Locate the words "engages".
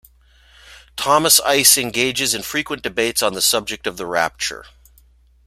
1.77-2.33